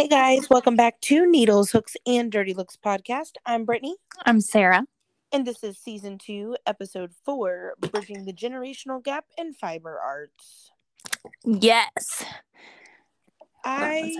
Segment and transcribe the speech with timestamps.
[0.00, 3.32] Hey guys, welcome back to Needles, Hooks, and Dirty Looks podcast.
[3.44, 4.86] I'm Brittany, I'm Sarah.
[5.30, 10.70] and this is season two, episode four Bridging the Generational Gap in Fiber Arts.
[11.44, 12.24] Yes.
[13.62, 14.14] Hold on one I.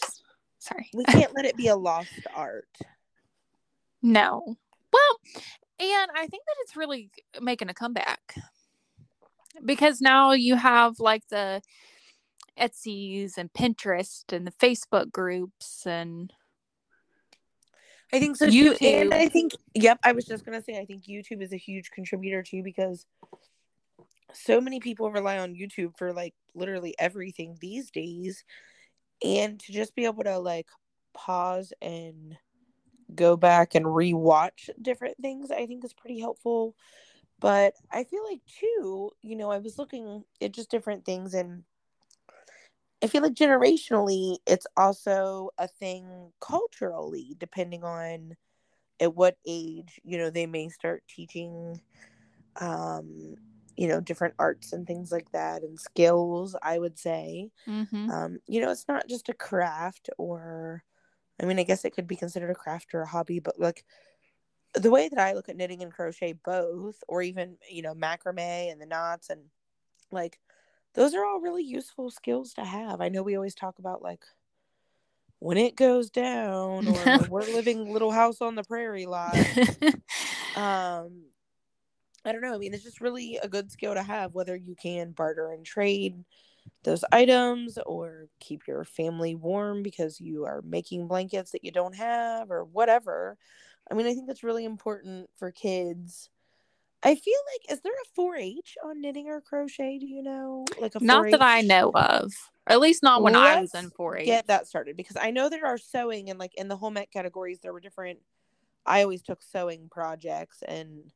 [0.00, 0.22] Just-
[0.60, 0.88] sorry.
[0.94, 2.78] we can't let it be a lost art.
[4.00, 4.56] No.
[4.90, 5.20] Well,
[5.78, 8.34] and I think that it's really making a comeback
[9.62, 11.60] because now you have like the
[12.58, 16.32] Etsy's and Pinterest and the Facebook groups and
[18.12, 18.74] I think so too.
[18.80, 21.90] And I think, yep, I was just gonna say, I think YouTube is a huge
[21.90, 23.04] contributor too because
[24.32, 28.44] so many people rely on YouTube for like literally everything these days,
[29.22, 30.68] and to just be able to like
[31.14, 32.36] pause and
[33.14, 36.74] go back and rewatch different things, I think is pretty helpful.
[37.40, 41.62] But I feel like too, you know, I was looking at just different things and
[43.02, 48.36] I feel like generationally, it's also a thing culturally, depending on
[49.00, 51.80] at what age, you know, they may start teaching,
[52.60, 53.36] um,
[53.76, 57.50] you know, different arts and things like that and skills, I would say.
[57.66, 58.12] Mhm.
[58.12, 60.84] Um, you know, it's not just a craft or,
[61.40, 63.84] I mean, I guess it could be considered a craft or a hobby, but like
[64.74, 68.70] the way that I look at knitting and crochet both, or even, you know, macrame
[68.72, 69.50] and the knots and
[70.12, 70.40] like,
[70.98, 73.00] those are all really useful skills to have.
[73.00, 74.24] I know we always talk about like
[75.38, 79.78] when it goes down or we're living little house on the prairie life.
[80.56, 81.26] Um
[82.24, 82.54] I don't know.
[82.54, 85.64] I mean, it's just really a good skill to have whether you can barter and
[85.64, 86.24] trade
[86.82, 91.94] those items or keep your family warm because you are making blankets that you don't
[91.94, 93.36] have or whatever.
[93.90, 96.28] I mean, I think that's really important for kids.
[97.02, 99.98] I feel like is there a 4-H on knitting or crochet?
[99.98, 100.64] Do you know?
[100.80, 102.32] Like a not that I know of.
[102.66, 104.26] Or at least not when I was in 4 H.
[104.26, 107.10] Get that started because I know there are sewing and like in the home ec
[107.12, 108.18] categories there were different.
[108.84, 111.12] I always took sewing projects and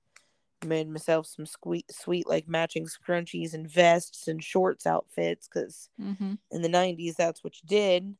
[0.64, 6.34] made myself some sweet, sweet like matching scrunchies and vests and shorts outfits because hmm
[6.50, 8.14] in the '90s that's what you did.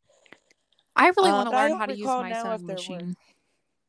[0.97, 3.17] I really Uh, want to learn how to use my sewing there were- machine.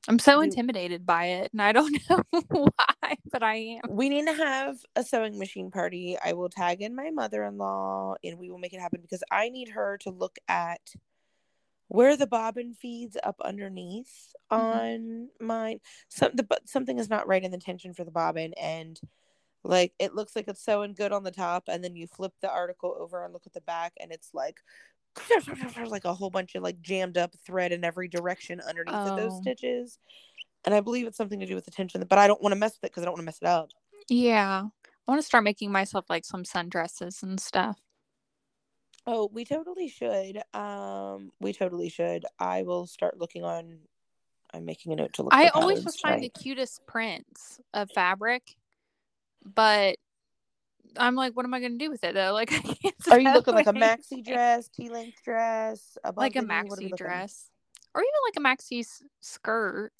[0.08, 2.93] I'm so intimidated by it, and I don't know why,
[3.32, 3.82] but I am.
[3.90, 6.18] We need to have a sewing machine party.
[6.24, 9.70] I will tag in my mother-in-law and we will make it happen because I need
[9.70, 10.94] her to look at
[11.88, 14.58] where the bobbin feeds up underneath Mhm.
[14.58, 15.80] on mine.
[16.10, 19.00] Some the something is not right in the tension for the bobbin and
[19.64, 22.50] like it looks like it's sewing good on the top and then you flip the
[22.50, 24.60] article over and look at the back and it's like
[25.88, 29.34] like a whole bunch of like jammed up thread in every direction underneath of those
[29.34, 29.42] Oh.
[29.42, 30.00] stitches.
[30.66, 32.60] And I believe it's something to do with the tension, but I don't want to
[32.60, 33.70] mess with it because I don't want to mess it up.
[34.10, 34.64] Yeah.
[35.08, 37.80] I want to start making myself like some sundresses and stuff.
[39.06, 40.42] Oh, we totally should.
[40.54, 42.26] Um, we totally should.
[42.40, 43.80] I will start looking on.
[44.54, 45.34] I'm making a note to look.
[45.34, 48.56] I always just find the cutest prints of fabric,
[49.44, 49.98] but
[50.96, 52.34] I'm like, what am I going to do with it though?
[52.34, 52.96] Like, I can't.
[53.12, 56.70] Are you looking like a maxi dress, tea length dress, like a the knee?
[56.70, 57.50] What are we maxi dress,
[57.94, 59.92] or even like a maxi s- skirt?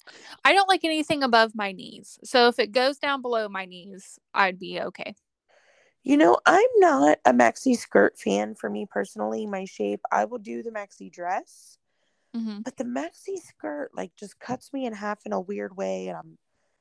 [0.44, 4.18] I don't like anything above my knees, so if it goes down below my knees,
[4.34, 5.14] I'd be okay.
[6.02, 9.46] You know, I'm not a maxi skirt fan for me personally.
[9.46, 11.78] My shape, I will do the maxi dress,
[12.34, 16.08] hmm but the maxi skirt like just cuts me in half in a weird way,
[16.08, 16.38] and I'm.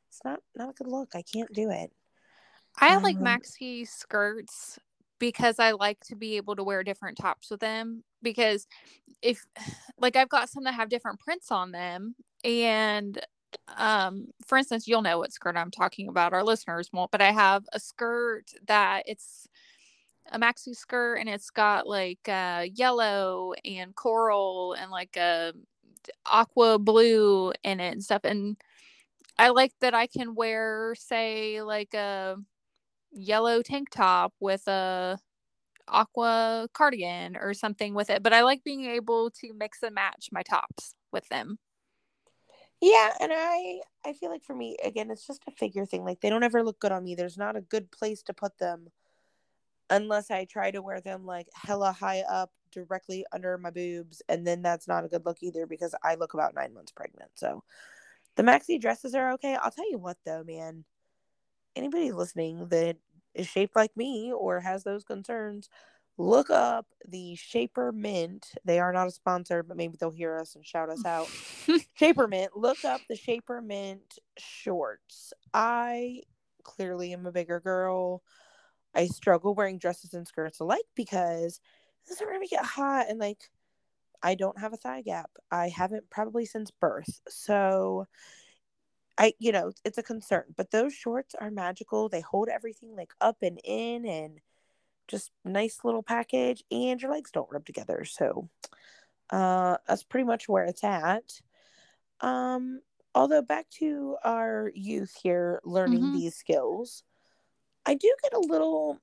[0.09, 1.16] It's not not a good look.
[1.16, 1.91] I can't do it.
[2.78, 4.79] I like Um, maxi skirts
[5.23, 8.03] because I like to be able to wear different tops with them.
[8.22, 8.67] Because
[9.22, 9.45] if,
[9.97, 13.17] like, I've got some that have different prints on them, and
[13.78, 16.34] um, for instance, you'll know what skirt I'm talking about.
[16.34, 19.47] Our listeners won't, but I have a skirt that it's
[20.29, 25.53] a maxi skirt, and it's got like uh, yellow and coral and like a
[26.25, 28.57] aqua blue in it and stuff, and
[29.38, 32.35] I like that I can wear, say, like a
[33.14, 35.18] yellow tank top with a
[35.88, 38.24] aqua cardigan or something with it.
[38.24, 41.58] But I like being able to mix and match my tops with them.
[42.82, 46.04] Yeah, and I I feel like for me again it's just a figure thing.
[46.04, 47.16] Like they don't ever look good on me.
[47.16, 48.90] There's not a good place to put them
[49.90, 54.48] unless I try to wear them like hella high up directly under my boobs and
[54.48, 57.32] then that's not a good look either because I look about 9 months pregnant.
[57.36, 57.64] So
[58.36, 59.56] the maxi dresses are okay.
[59.56, 60.84] I'll tell you what though, man.
[61.75, 62.97] Anybody listening that
[63.34, 65.70] is shaped like me or has those concerns,
[66.17, 68.43] look up the Shapermint.
[68.64, 71.28] They are not a sponsor, but maybe they'll hear us and shout us out.
[71.99, 72.49] Shapermint.
[72.55, 75.34] Look up the Shapermint shorts.
[75.53, 76.22] I
[76.64, 78.23] clearly am a bigger girl.
[78.96, 81.59] I struggle wearing dresses and skirts alike because
[82.08, 83.49] this is where we get hot and like
[84.22, 85.29] I don't have a thigh gap.
[85.52, 87.19] I haven't probably since birth.
[87.28, 88.08] So
[89.18, 90.46] I, you know, it's a concern.
[90.58, 92.10] But those shorts are magical.
[92.10, 94.40] They hold everything like up and in and
[95.08, 98.06] just nice little package and your legs don't rub together.
[98.06, 98.50] So
[99.32, 101.42] uh that's pretty much where it's at.
[102.22, 102.82] Um
[103.16, 106.14] although back to our youth here learning Mhm.
[106.14, 107.04] these skills,
[107.86, 109.00] I do get a little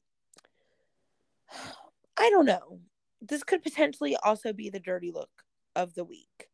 [2.17, 2.81] I don't know.
[3.23, 5.45] This could potentially also be the dirty look
[5.77, 6.50] of the week.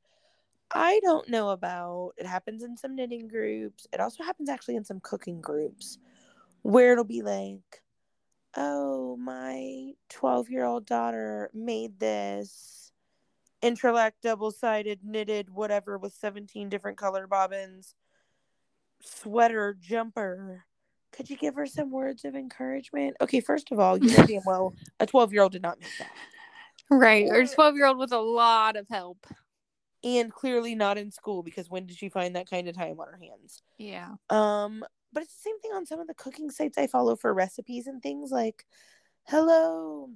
[0.75, 3.87] I don't know about it happens in some knitting groups.
[3.93, 5.99] It also happens actually in some cooking groups
[6.63, 7.83] where it'll be like,
[8.57, 12.91] "Oh, my 12-year-old daughter made this
[13.63, 17.95] entrelac double-sided knitted whatever with 17 different color bobbins
[19.03, 20.65] sweater jumper.
[21.13, 24.43] Could you give her some words of encouragement?" Okay, first of all, you know damn
[24.45, 26.11] well a 12-year-old did not make that.
[26.91, 27.27] Right.
[27.29, 29.27] Or Or- 12 year old with a lot of help.
[30.05, 33.09] And clearly not in school because when did she find that kind of time on
[33.09, 33.63] her hands?
[33.79, 34.15] Yeah.
[34.31, 37.33] Um, but it's the same thing on some of the cooking sites I follow for
[37.33, 38.67] recipes and things like,
[39.25, 40.11] hello,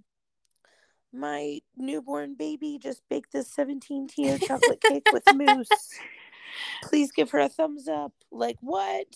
[1.12, 5.69] my newborn baby just baked this 17 tier chocolate cake with mousse.
[6.85, 8.12] Please give her a thumbs up.
[8.31, 9.06] Like, what?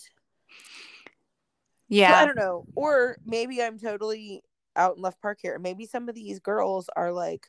[2.10, 2.66] So, I don't know.
[2.74, 4.42] Or maybe I'm totally
[4.76, 5.58] out in left park here.
[5.58, 7.46] Maybe some of these girls are like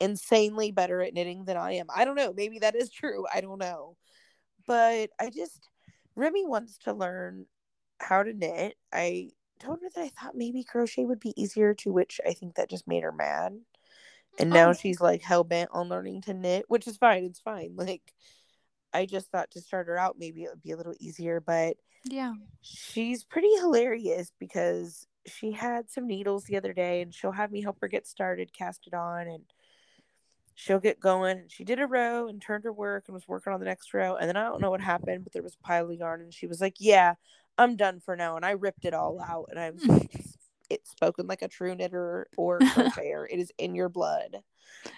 [0.00, 1.86] insanely better at knitting than I am.
[1.94, 2.32] I don't know.
[2.32, 3.24] Maybe that is true.
[3.32, 3.96] I don't know.
[4.66, 5.68] But I just
[6.16, 7.46] Remy wants to learn
[8.00, 8.76] how to knit.
[8.92, 12.54] I told her that I thought maybe crochet would be easier to which I think
[12.56, 13.58] that just made her mad.
[14.38, 14.72] And now Oh.
[14.72, 17.24] she's like hell bent on learning to knit, which is fine.
[17.24, 17.74] It's fine.
[17.76, 18.02] Like
[18.92, 21.76] I just thought to start her out maybe it would be a little easier, but
[22.04, 22.34] Yeah.
[22.62, 27.60] she's pretty hilarious because she had some needles the other day and she'll have me
[27.62, 29.42] help her get started, cast it on, and
[30.54, 31.44] she'll get going.
[31.48, 34.16] She did a row and turned her work and was working on the next row.
[34.16, 36.32] And then I don't know what happened, but there was a pile of yarn and
[36.32, 37.14] she was like, Yeah,
[37.58, 38.36] I'm done for now.
[38.36, 39.46] And I ripped it all out.
[39.50, 40.10] And I was like,
[40.70, 43.26] It's spoken like a true knitter or crocheter.
[43.30, 44.38] it is in your blood.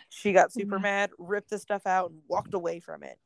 [0.08, 0.82] She got super Yeah.
[0.82, 3.18] mad, ripped the stuff out, and walked away from it.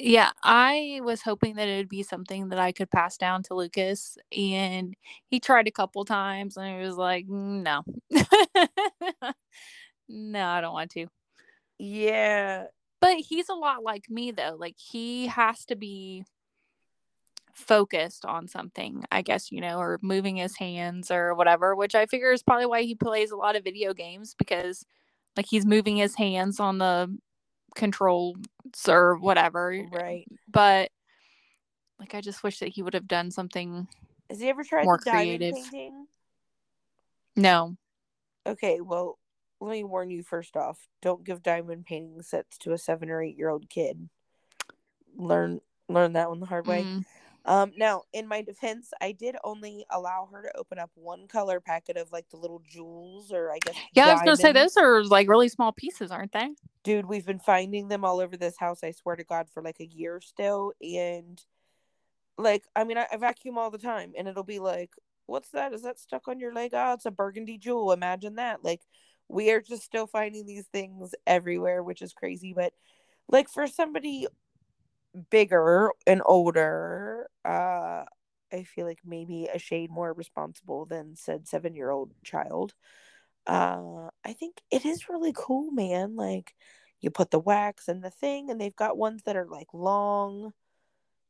[0.00, 3.54] Yeah, I was hoping that it would be something that I could pass down to
[3.54, 4.94] Lucas, and
[5.26, 7.82] he tried a couple times, and he was like, "Mm, "No,
[10.08, 11.06] no, I don't want to."
[11.78, 12.64] Yeah.
[13.00, 14.56] But he's a lot like me, though.
[14.58, 16.24] Like he has to be
[17.52, 21.74] focused on something, I guess, you know, or moving his hands or whatever.
[21.74, 24.84] Which I figure is probably why he plays a lot of video games because,
[25.36, 27.16] like, he's moving his hands on the
[27.74, 28.36] controls
[28.88, 29.86] or whatever.
[29.92, 30.26] Right.
[30.50, 30.90] but
[32.00, 33.88] like I just wish that he would have done something.
[34.30, 35.54] Has he ever tried More creative.
[35.54, 36.06] painting?
[37.36, 37.76] No.
[38.46, 39.18] Okay, well,
[39.60, 40.88] let me warn you first off.
[41.02, 44.08] Don't give diamond painting sets to a seven or eight year old kid.
[45.16, 46.84] Learn learn that one the hard way.
[46.84, 47.04] Mm,
[47.44, 51.60] Um now in my defense, I did only allow her to open up one color
[51.60, 54.74] packet of like the little jewels or I guess Yeah, I was gonna say diamonds.
[54.74, 56.50] those are like really small pieces, aren't they?
[56.84, 59.80] Dude, we've been finding them all over this house, I swear to God, for like
[59.80, 60.72] a year still.
[60.80, 61.42] And
[62.38, 64.92] like, I mean, I, I vacuum all the time and it'll be like,
[65.26, 65.72] what's that?
[65.72, 66.70] Is that stuck on your leg?
[66.72, 67.92] Oh, it's a burgundy jewel.
[67.92, 68.64] Imagine that.
[68.64, 68.80] Like,
[69.28, 72.52] we are just still finding these things everywhere, which is crazy.
[72.54, 72.72] But
[73.28, 74.26] like, for somebody
[75.30, 78.04] bigger and older, uh,
[78.52, 82.74] I feel like maybe a shade more responsible than said seven year old child.
[83.46, 86.16] Uh, I think it is really cool, man.
[86.16, 86.54] Like,
[87.00, 90.52] you put the wax in the thing, and they've got ones that are like long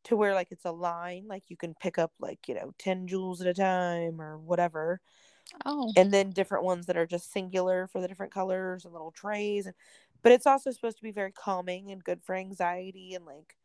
[0.05, 3.07] to where like it's a line, like you can pick up like, you know, 10
[3.07, 5.01] jewels at a time or whatever.
[5.65, 9.11] Oh, And then different ones that are just singular for the different colors and little
[9.11, 9.67] trays.
[9.67, 9.75] And
[10.23, 13.57] but it's also supposed to be very calming and good for anxiety and like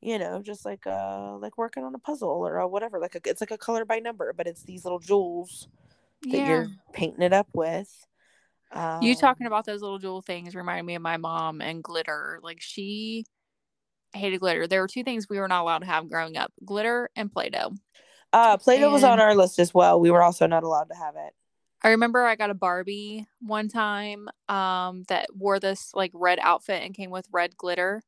[0.00, 3.00] you know, just like uh like working on a puzzle or a whatever.
[3.00, 5.68] Like a, it's like a color by number, but it's these little jewels
[6.22, 6.48] that yeah.
[6.48, 8.06] you're painting it up with.
[8.70, 12.38] Um, You talking about those little jewel things reminded me of my mom and glitter.
[12.42, 13.24] Like she
[14.12, 14.66] hated glitter.
[14.66, 17.72] There were two things we were not allowed to have growing up: glitter and Play-Doh.
[18.32, 20.00] Uh Play-Doh was on our list as well.
[20.00, 21.34] We were also not allowed to have it.
[21.82, 26.82] I remember I got a Barbie one time um that wore this like red outfit
[26.82, 28.02] and came with red glitter.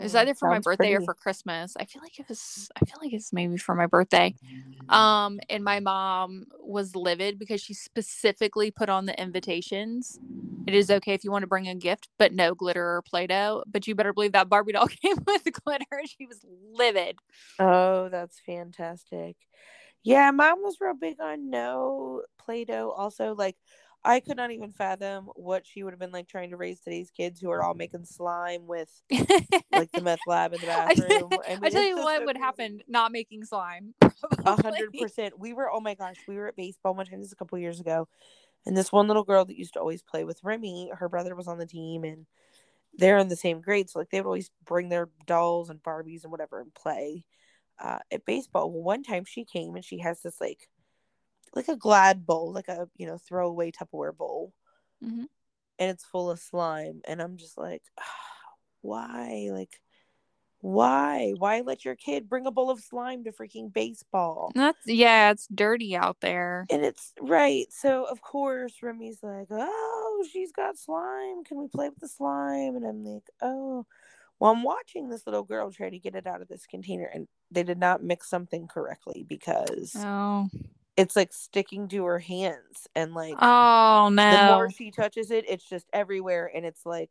[0.00, 1.76] It was either for my birthday or for Christmas.
[1.78, 4.34] I feel like it was I feel like it's maybe for my birthday.
[4.88, 10.18] Um and my mom was livid because she specifically put on the invitations.
[10.68, 13.64] It is okay if you want to bring a gift, but no glitter or Play-Doh.
[13.66, 15.86] But you better believe that Barbie doll came with glitter.
[15.90, 16.44] And she was
[16.74, 17.16] livid.
[17.58, 19.36] Oh, that's fantastic.
[20.02, 22.90] Yeah, mom was real big on no Play-Doh.
[22.90, 23.56] Also, like
[24.04, 27.10] I could not even fathom what she would have been like trying to raise today's
[27.10, 28.90] kids who are all making slime with
[29.72, 31.30] like the meth lab in the bathroom.
[31.46, 33.94] I, mean, I tell you what so would happen not making slime.
[34.44, 35.38] A hundred percent.
[35.38, 37.58] We were oh my gosh, we were at baseball one time this is a couple
[37.58, 38.06] years ago,
[38.68, 41.48] and this one little girl that used to always play with Remy, her brother was
[41.48, 42.26] on the team, and
[42.98, 46.24] they're in the same grade, so like they would always bring their dolls and Barbies
[46.24, 47.24] and whatever and play
[47.80, 48.70] uh, at baseball.
[48.72, 50.68] Well, one time she came and she has this like
[51.54, 54.52] like a Glad bowl, like a you know throwaway Tupperware bowl,
[55.04, 55.28] Mhm.
[55.78, 57.82] and it's full of slime, and I'm just like,
[58.82, 59.80] why, like.
[60.60, 61.34] Why?
[61.38, 64.50] Why let your kid bring a bowl of slime to freaking baseball?
[64.54, 66.66] That's yeah, it's dirty out there.
[66.70, 67.66] And it's right.
[67.70, 71.44] So of course Remy's like, Oh, she's got slime.
[71.44, 72.76] Can we play with the slime?
[72.76, 73.86] And I'm like, Oh.
[74.40, 77.26] Well, I'm watching this little girl try to get it out of this container and
[77.50, 80.48] they did not mix something correctly because Oh.
[80.96, 84.30] it's like sticking to her hands and like Oh no.
[84.30, 87.10] the more she touches it, it's just everywhere and it's like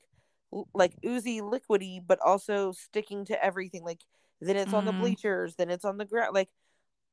[0.74, 3.84] like oozy liquidy, but also sticking to everything.
[3.84, 4.02] Like
[4.40, 5.00] then it's on the Mm.
[5.00, 6.34] bleachers, then it's on the ground.
[6.34, 6.50] Like,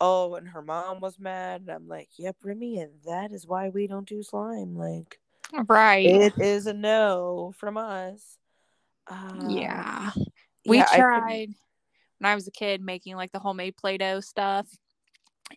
[0.00, 3.70] oh, and her mom was mad, and I'm like, yep, Remy, and that is why
[3.70, 4.76] we don't do slime.
[4.76, 5.18] Like,
[5.68, 6.06] right.
[6.06, 8.38] it is a no from us.
[9.06, 10.10] Uh, yeah.
[10.66, 11.54] We yeah, I tried
[12.18, 14.66] when I was a kid making like the homemade Play-Doh stuff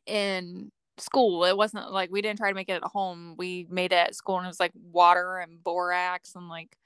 [0.06, 1.46] in school.
[1.46, 3.36] It wasn't like we didn't try to make it at home.
[3.38, 6.78] We made it at school and it was like water and borax and like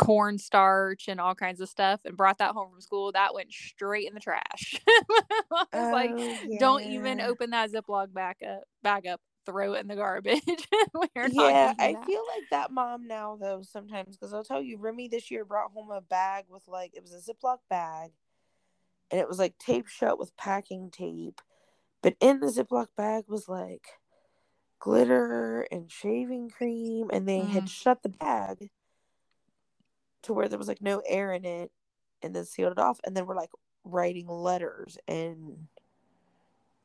[0.00, 3.12] cornstarch and all kinds of stuff and brought that home from school.
[3.12, 4.80] That went straight in the trash.
[4.88, 9.20] I was like, Oh, don't even open that Ziploc back up bag up.
[9.46, 10.40] Throw it in the garbage.
[11.32, 12.06] Yeah, I that.
[12.06, 15.72] feel like that mom now though sometimes because I'll tell you, Remy this year brought
[15.72, 18.10] home a bag with like it was a Ziploc bag,
[19.10, 21.40] and it was like taped shut with packing tape,
[22.02, 23.86] but in the Ziploc bag was like
[24.78, 27.50] glitter and shaving cream, and they Mm.
[27.50, 28.70] had shut the bag
[30.22, 31.70] to where there was like no air in it,
[32.22, 33.50] and then sealed it off, and then we're like
[33.84, 35.66] writing letters and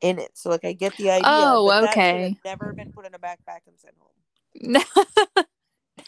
[0.00, 0.30] in it.
[0.34, 1.24] So like I get the idea.
[1.26, 2.36] Oh, that should have okay.
[2.44, 4.10] never been put in a backpack and sent home
[4.60, 4.80] No.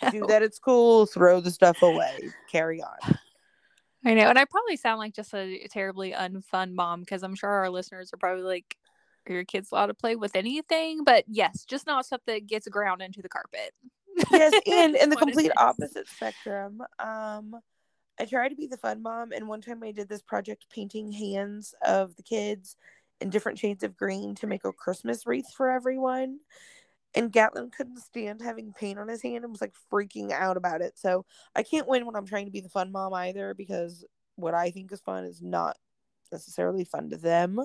[0.10, 3.18] do that at school, throw the stuff away, carry on.
[4.04, 7.50] I know, and I probably sound like just a terribly unfun mom because I'm sure
[7.50, 8.76] our listeners are probably like,
[9.28, 12.68] "Are your kids allowed to play with anything?" But yes, just not stuff that gets
[12.68, 13.74] ground into the carpet.
[14.30, 17.54] Yes, and in the complete opposite spectrum, um,
[18.20, 21.12] I try to be the fun mom, and one time I did this project painting
[21.12, 22.76] hands of the kids
[23.20, 26.38] in different shades of green to make a Christmas wreath for everyone.
[27.14, 30.82] And Gatlin couldn't stand having paint on his hand and was like freaking out about
[30.82, 30.98] it.
[30.98, 34.04] So I can't win when I'm trying to be the fun mom either because
[34.36, 35.76] what I think is fun is not
[36.30, 37.58] necessarily fun to them.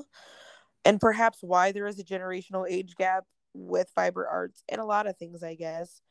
[0.85, 5.07] And perhaps why there is a generational age gap with fiber arts and a lot
[5.07, 6.01] of things, I guess.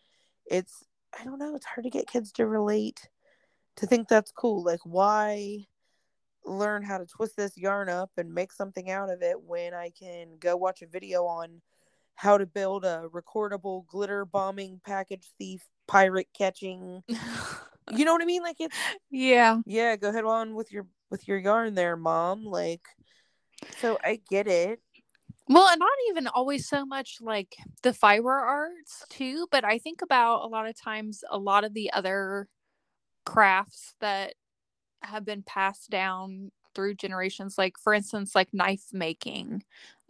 [0.46, 0.84] It's,
[1.18, 3.08] I don't know, it's hard to get kids to relate
[3.76, 4.62] to think that's cool.
[4.62, 5.66] Like, why
[6.44, 9.90] learn how to twist this yarn up and make something out of it when I
[9.90, 11.60] can go watch a video on
[12.14, 17.02] how to build a recordable glitter bombing package thief pirate catching
[17.90, 18.76] you know what i mean like it's
[19.10, 19.58] yeah.
[19.66, 22.82] yeah go ahead on with your with your yarn there mom like
[23.80, 24.80] so i get it
[25.48, 30.00] Well, and not even always so much like the fiber arts too, but I think
[30.02, 32.48] about a lot of times a lot of the other
[33.26, 34.34] crafts that
[35.02, 39.62] have been passed down through generations like for instance like knife making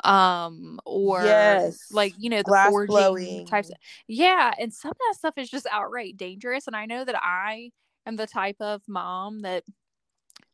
[0.05, 1.89] um or Yes.
[1.93, 3.47] like you know the Glass forging blowing.
[3.47, 3.71] types
[4.09, 7.71] yeah and some of that stuff is just outright dangerous and i know that i
[8.07, 9.65] am the type of mom that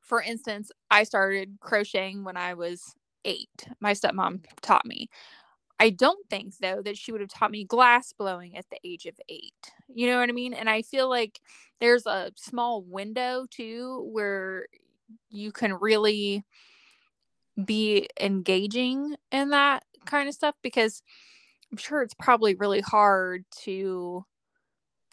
[0.01, 2.95] for instance i started crocheting when i was
[3.29, 5.09] eight my stepmom taught me
[5.79, 9.07] i don't think though that she would have taught me glass blowing at the age
[9.07, 11.41] of eight you know what i mean and i feel like
[11.81, 14.67] there's a small window too where
[15.31, 16.45] you can really
[17.65, 21.03] be engaging in that kind of stuff because
[21.71, 24.25] I'm sure it's probably really hard to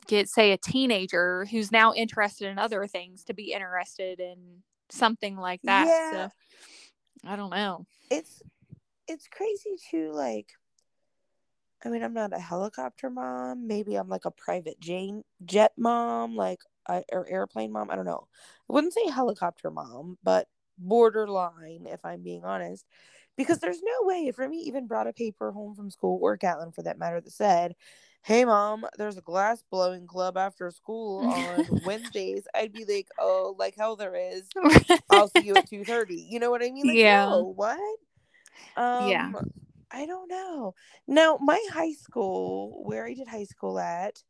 [0.08, 5.36] get say a teenager who's now interested in other things to be interested in something
[5.36, 5.88] like that.
[5.88, 6.12] Yeah.
[6.12, 6.30] So
[7.26, 7.86] I don't know.
[8.10, 8.42] it's
[9.08, 10.50] it's crazy too like
[11.84, 13.68] i mean i'm not a helicopter mom.
[13.68, 17.90] Maybe i'm like a private jane jet mom like I, or airplane mom.
[17.90, 18.28] I don't know.
[18.70, 22.86] I wouldn't say helicopter mom but borderline if i'm being honest
[23.38, 26.72] because there's no way if remy even brought a paper home from school or gatlin
[26.72, 27.76] for that matter that said
[28.26, 33.56] hey mom there's a glass blowing club after school on wednesdays i'd be like oh
[33.58, 34.50] like hell there is
[35.10, 36.16] I'll see you at two thirty.
[36.30, 36.88] You know what I mean?
[36.88, 37.26] Like, Yeah.
[37.26, 37.78] no, what?
[38.76, 39.32] Um, Yeah.
[39.92, 40.74] I don't know.
[41.08, 44.22] Now, my high school, where I did high school at,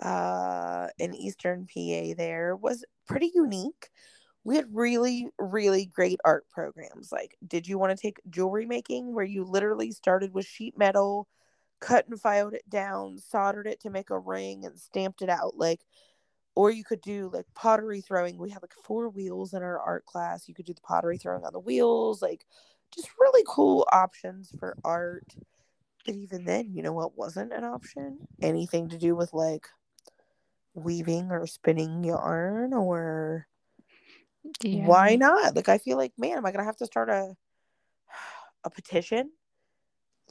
[0.00, 3.90] uh, in Eastern PA, there was pretty unique.
[4.44, 7.12] We had really, really great art programs.
[7.12, 11.28] Like, did you want to take jewelry making, where you literally started with sheet metal,
[11.82, 15.56] cut and filed it down, soldered it to make a ring, and stamped it out?
[15.56, 15.80] Like,
[16.54, 18.38] or you could do like pottery throwing.
[18.38, 20.48] We had like four wheels in our art class.
[20.48, 22.46] You could do the pottery throwing on the wheels, like
[22.94, 25.34] just really cool options for art.
[26.06, 28.18] But even then, you know what wasn't an option?
[28.40, 29.68] Anything to do with like
[30.74, 33.46] weaving or spinning yarn or
[34.62, 34.86] yeah.
[34.86, 35.56] why not?
[35.56, 37.34] Like I feel like, man, am I gonna have to start a
[38.64, 39.30] a petition?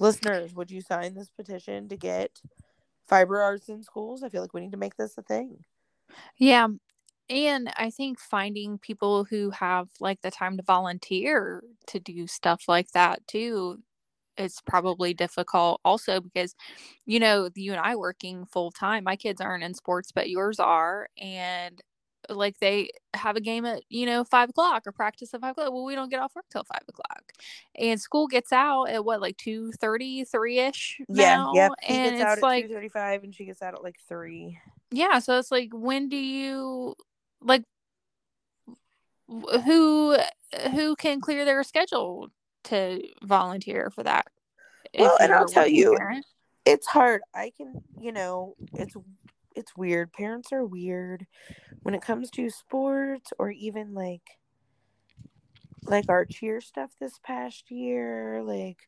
[0.02, 2.42] Listeners, would you sign this petition to get
[3.08, 4.24] fiber arts in schools?
[4.24, 5.64] I feel like we need to make this a thing.
[6.38, 6.68] Yeah.
[7.30, 12.64] And I think finding people who have like the time to volunteer to do stuff
[12.68, 13.78] like that too
[14.38, 16.56] it's probably difficult also because
[17.06, 20.58] you know you and i working full time my kids aren't in sports but yours
[20.58, 21.82] are and
[22.30, 25.72] like they have a game at you know five o'clock or practice at five o'clock
[25.72, 27.34] well we don't get off work till five o'clock.
[27.76, 32.70] And school gets out at what like 2 30 ish yeah yeah and it's like
[32.70, 34.58] 35 and she gets out at like 3
[34.92, 36.96] yeah so it's like when do you
[37.42, 37.64] like
[39.28, 40.18] who
[40.74, 42.30] who can clear their schedule
[42.64, 44.28] to volunteer for that
[44.98, 46.26] well and i'll tell you parent?
[46.66, 47.22] it's hard.
[47.34, 48.96] I can you know it's
[49.56, 50.14] it's weird.
[50.14, 51.26] Parents are weird
[51.84, 54.38] when it comes to sports or even like
[55.86, 58.88] like our cheer stuff this past year like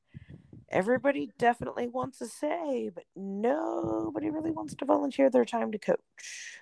[0.70, 6.60] everybody definitely wants to say but nobody really wants to volunteer their time to coach.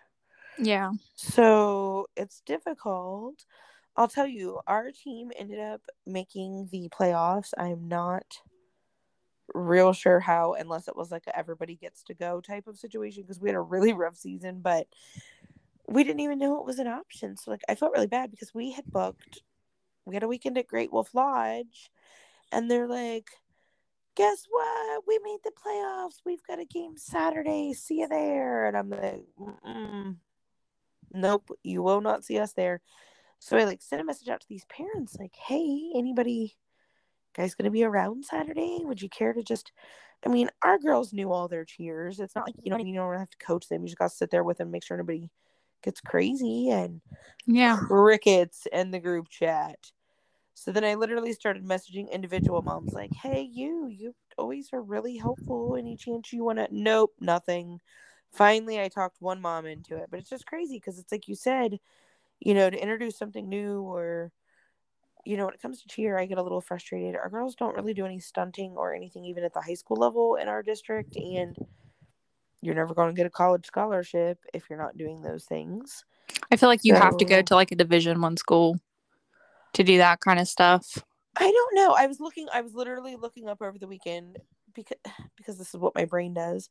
[0.58, 0.92] Yeah.
[1.16, 3.46] So it's difficult.
[3.98, 7.52] I'll tell you our team ended up making the playoffs.
[7.58, 8.26] I'm not
[9.54, 13.24] real sure how unless it was like a everybody gets to go type of situation
[13.24, 14.88] because we had a really rough season but
[15.88, 18.54] we didn't even know it was an option so like i felt really bad because
[18.54, 19.42] we had booked
[20.06, 21.92] we had a weekend at great wolf lodge
[22.52, 23.30] and they're like
[24.16, 25.04] guess what?
[25.08, 26.22] We made the playoffs.
[26.26, 27.74] We've got a game saturday.
[27.74, 28.66] See you there.
[28.68, 30.18] And i'm like Mm-mm.
[31.14, 31.50] nope.
[31.64, 32.82] You will not see us there.
[33.40, 36.56] So i like sent a message out to these parents like hey anybody
[37.36, 38.82] guys going to be around Saturday?
[38.84, 39.72] Would you care to just?
[40.26, 42.20] I mean, our girls knew all their cheers.
[42.20, 43.82] It's not like you know you don't have to coach them.
[43.82, 45.30] You just got to sit there with them, make sure nobody
[45.84, 47.02] gets crazy and
[47.48, 49.78] yeah crickets in the group chat.
[50.54, 55.18] So then I literally started messaging individual moms like, "Hey, you, you always are really
[55.18, 55.76] helpful.
[55.76, 57.80] Any chance you want to?" Nope, nothing.
[58.32, 61.36] Finally, I talked one mom into it, but it's just crazy because it's like you
[61.36, 61.80] said,
[62.40, 64.32] you know, to introduce something new or
[65.26, 67.16] you know, when it comes to cheer, I get a little frustrated.
[67.16, 70.36] Our girls don't really do any stunting or anything, even at the high school level
[70.36, 71.16] in our district.
[71.16, 71.56] And
[72.62, 76.04] you're never going to get a college scholarship if you're not doing those things.
[76.52, 78.80] I feel like you so, have to go to like a Division One school
[79.74, 80.98] to do that kind of stuff.
[81.36, 81.96] I don't know.
[81.98, 82.48] I was looking.
[82.54, 84.38] I was literally looking up over the weekend
[84.74, 84.98] because
[85.38, 86.70] because this is what my brain does.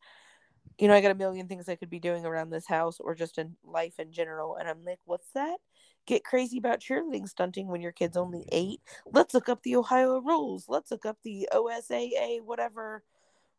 [0.79, 3.15] You know, I got a million things I could be doing around this house or
[3.15, 5.59] just in life in general, and I'm like, what's that?
[6.07, 8.49] Get crazy about cheerleading stunting when your kid's only mm-hmm.
[8.53, 8.81] eight.
[9.13, 10.67] Let's look up the Ohio rules.
[10.69, 13.03] Let's look up the OSAA, whatever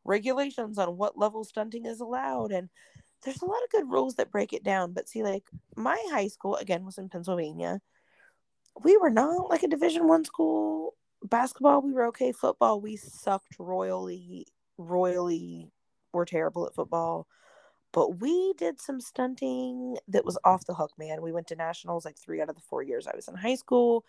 [0.04, 2.52] regulations on what level stunting is allowed.
[2.52, 2.70] And
[3.24, 4.94] there's a lot of good rules that break it down.
[4.94, 5.44] But see, like
[5.76, 7.82] my high school again was in Pennsylvania.
[8.84, 10.96] We were not like a Division One school.
[11.24, 12.32] Basketball, we were okay.
[12.32, 15.72] Football, we sucked royally, royally.
[16.14, 17.28] We're terrible at football.
[17.94, 21.22] But we did some stunting that was off the hook, man.
[21.22, 23.56] We went to nationals like three out of the four years I was in high
[23.56, 24.06] school.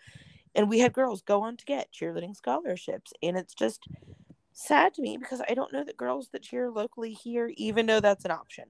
[0.55, 3.11] And we had girls go on to get cheerleading scholarships.
[3.21, 3.87] And it's just
[4.53, 7.99] sad to me because I don't know that girls that cheer locally here even know
[7.99, 8.65] that's an option.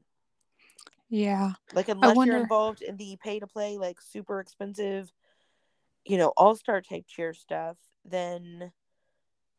[1.10, 1.52] Yeah.
[1.74, 2.34] Like unless wonder...
[2.34, 5.12] you're involved in the pay to play, like super expensive,
[6.06, 8.72] you know, all star type cheer stuff, then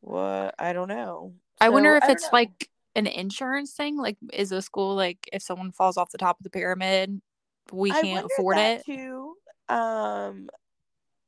[0.00, 1.34] what I don't know.
[1.60, 2.30] I wonder if it's know.
[2.32, 3.96] like an insurance thing?
[3.96, 7.20] Like, is a school like if someone falls off the top of the pyramid,
[7.72, 8.85] we can't afford it?
[8.85, 9.35] Too.
[9.68, 10.48] Um,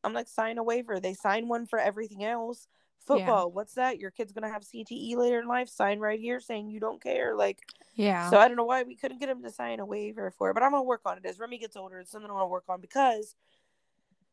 [0.04, 1.00] I'm like sign a waiver.
[1.00, 2.68] They sign one for everything else.
[3.06, 3.54] Football, yeah.
[3.54, 4.00] what's that?
[4.00, 5.68] Your kid's gonna have CTE later in life.
[5.68, 7.36] Sign right here saying you don't care.
[7.36, 7.60] Like,
[7.94, 8.30] yeah.
[8.30, 10.54] So I don't know why we couldn't get him to sign a waiver for it,
[10.54, 12.00] but I'm gonna work on it as Remy gets older.
[12.00, 13.36] It's something I want to work on because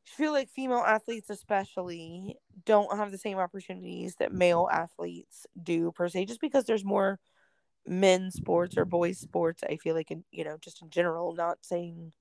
[0.06, 6.10] feel like female athletes, especially, don't have the same opportunities that male athletes do per
[6.10, 7.20] se, just because there's more
[7.86, 9.64] men's sports or boys' sports.
[9.68, 12.14] I feel like, in, you know, just in general, not saying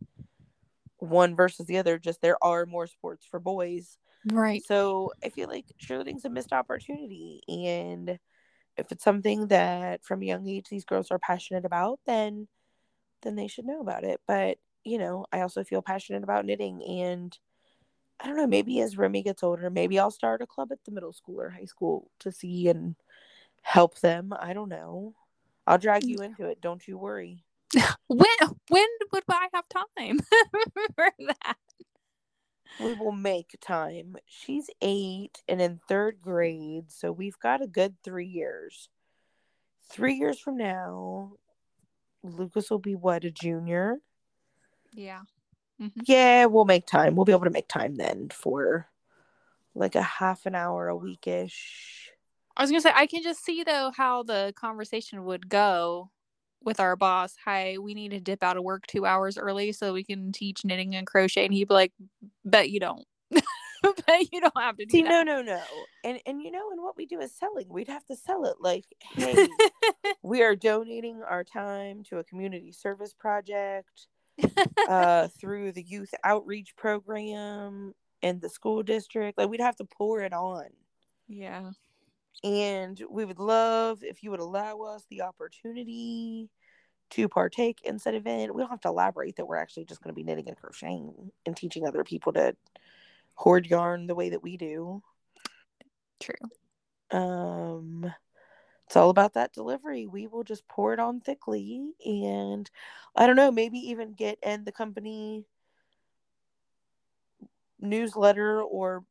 [0.99, 3.99] one versus the other, just there are more sports for boys.
[4.25, 4.63] Right.
[4.65, 7.41] So I feel like cheerleading's a missed opportunity.
[7.49, 8.19] And
[8.77, 12.47] if it's something that from a young age these girls are passionate about, then
[13.23, 14.21] then they should know about it.
[14.27, 17.37] But, you know, I also feel passionate about knitting and
[18.23, 20.93] I don't know, maybe as Remy gets older, maybe I'll start a club at the
[20.93, 22.95] middle school or high school to see and
[23.63, 24.33] help them.
[24.39, 25.15] I don't know.
[25.67, 26.61] I'll drag you into it.
[26.61, 27.43] Don't you worry.
[28.07, 28.29] when
[28.69, 30.21] when would I have time
[30.95, 31.57] for that?
[32.81, 34.17] We will make time.
[34.27, 38.89] She's eight and in third grade, so we've got a good three years.
[39.91, 41.33] Three years from now,
[42.23, 43.99] Lucas will be what, a junior?
[44.93, 45.23] Yeah.
[45.81, 46.01] Mm-hmm.
[46.05, 47.17] Yeah, we'll make time.
[47.17, 48.89] We'll be able to make time then for
[49.75, 51.55] like a half an hour a weekish.
[52.57, 56.11] I was gonna say I can just see though how the conversation would go
[56.63, 57.35] with our boss.
[57.45, 60.65] Hi, we need to dip out of work two hours early so we can teach
[60.65, 61.93] knitting and crochet, and he'd be like,
[62.45, 63.05] "Bet you don't."
[63.83, 65.09] but you don't have to See, that.
[65.09, 65.61] no, no, no.
[66.05, 67.67] And and you know, and what we do is selling.
[67.69, 69.49] We'd have to sell it like, hey,
[70.23, 74.07] we are donating our time to a community service project
[74.89, 79.39] uh, through the youth outreach program and the school district.
[79.39, 80.67] Like we'd have to pour it on.
[81.29, 81.71] Yeah.
[82.45, 86.51] And we would love if you would allow us the opportunity
[87.11, 88.55] to partake in said event.
[88.55, 91.31] We don't have to elaborate that we're actually just going to be knitting and crocheting
[91.47, 92.57] and teaching other people to
[93.35, 95.03] hoard yarn the way that we do.
[96.21, 96.35] True.
[97.11, 98.13] Um
[98.93, 100.07] it's all about that delivery.
[100.07, 102.71] We will just pour it on thickly and
[103.17, 105.47] I don't know, maybe even get in the company
[107.81, 109.03] newsletter or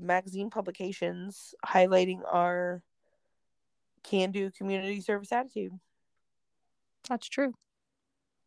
[0.00, 2.82] magazine publications highlighting our
[4.02, 5.78] can do community service attitude.
[7.08, 7.54] That's true.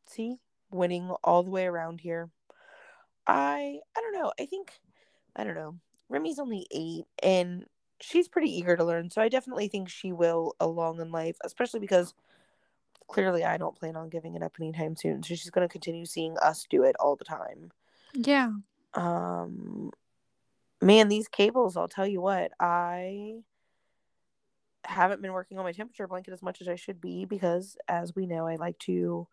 [0.05, 0.35] See,
[0.69, 2.29] winning all the way around here.
[3.25, 4.33] I I don't know.
[4.37, 4.73] I think
[5.33, 5.77] I don't know.
[6.09, 7.65] Remy's only eight and
[8.01, 9.09] she's pretty eager to learn.
[9.09, 12.13] So I definitely think she will along in life, especially because
[13.07, 15.23] clearly I don't plan on giving it up anytime soon.
[15.23, 17.71] So she's going to continue seeing us do it all the time.
[18.13, 18.51] Yeah.
[18.93, 19.91] Um
[20.81, 23.37] man, these cables, I'll tell you what, I
[24.83, 28.15] haven't been working on my temperature blanket as much as I should be because as
[28.15, 29.27] we know, I like to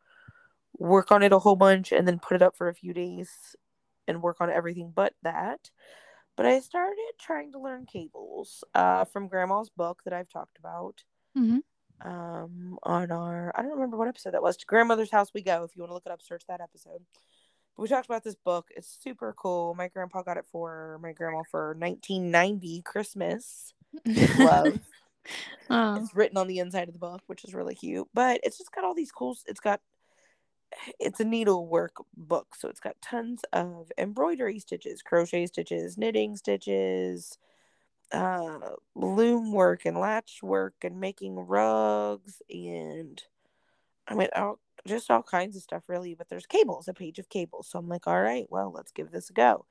[0.79, 3.55] work on it a whole bunch and then put it up for a few days
[4.09, 5.71] and work on everything but that.
[6.37, 11.03] But I started trying to learn cables uh, from Grandma's book that I've talked about.
[11.37, 11.59] Mm-hmm.
[12.05, 14.57] Um, on our, I don't remember what episode that was.
[14.59, 15.65] To Grandmother's House We Go.
[15.65, 17.03] If you want to look it up, search that episode.
[17.77, 18.69] But we talked about this book.
[18.75, 19.75] It's super cool.
[19.75, 23.73] My grandpa got it for my grandma for 1990 Christmas.
[24.39, 24.81] Love.
[25.71, 25.95] oh.
[25.97, 28.09] It's written on the inside of the book, which is really cute.
[28.13, 29.37] But it's just got all these cool.
[29.47, 29.81] It's got
[30.99, 37.39] it's a needlework book so it's got tons of embroidery stitches crochet stitches knitting stitches
[38.13, 38.59] uh,
[38.95, 43.23] loom work and latch work and making rugs and
[44.07, 47.29] i mean all, just all kinds of stuff really but there's cables a page of
[47.29, 47.69] cables.
[47.69, 49.65] So i'm like all right well let's give this a go.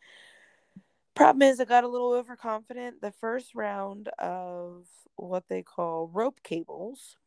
[1.13, 4.85] Problem is i got a little overconfident the first round of
[5.17, 7.17] what they call rope cables.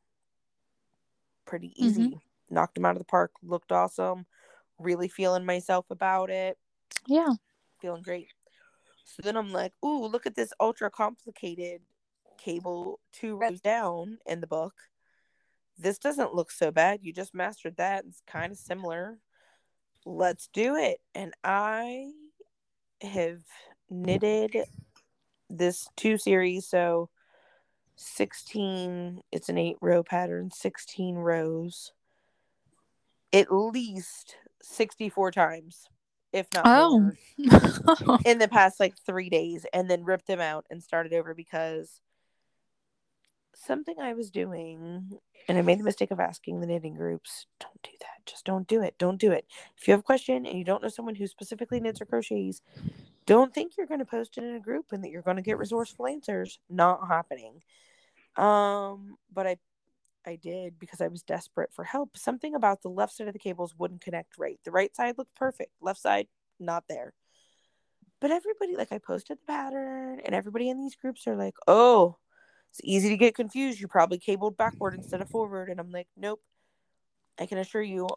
[1.46, 2.00] Pretty easy.
[2.00, 2.16] Mm-hmm
[2.50, 3.33] knocked him out of the park.
[3.42, 4.26] Looked awesome.
[4.78, 6.59] Really feeling myself about it.
[7.07, 7.35] Yeah.
[7.80, 8.28] Feeling great.
[9.04, 11.83] So then I'm like, ooh, look at this ultra complicated
[12.38, 14.74] cable two rows down in the book.
[15.78, 17.00] This doesn't look so bad.
[17.02, 18.04] You just mastered that.
[18.07, 19.18] It's kind of similar.
[20.04, 21.00] Let's do it.
[21.14, 22.12] And I
[23.02, 23.40] have
[23.90, 24.57] knitted
[25.50, 26.66] this two series.
[26.68, 27.11] So
[27.96, 31.92] 16, it's an eight row pattern, 16 rows
[33.34, 35.88] at least 64 times,
[36.32, 37.00] if not oh.
[37.00, 41.34] more, in the past like three days, and then ripped them out and started over
[41.34, 42.00] because
[43.54, 45.18] something I was doing,
[45.48, 48.26] and I made the mistake of asking the knitting groups, don't do that.
[48.26, 48.94] Just don't do it.
[48.98, 49.46] Don't do it.
[49.76, 52.62] If you have a question and you don't know someone who specifically knits or crochets,
[53.26, 55.42] don't think you're going to post it in a group and that you're going to
[55.42, 56.58] get resourceful answers.
[56.70, 57.62] Not happening.
[58.36, 59.56] Um, but I
[60.26, 62.16] I did because I was desperate for help.
[62.16, 64.58] Something about the left side of the cables wouldn't connect right.
[64.64, 65.72] The right side looked perfect.
[65.80, 67.12] Left side, not there.
[68.20, 72.16] But everybody, like, I posted the pattern, and everybody in these groups are like, oh,
[72.70, 73.80] it's easy to get confused.
[73.80, 75.68] You probably cabled backward instead of forward.
[75.68, 76.40] And I'm like, nope.
[77.38, 78.08] I can assure you,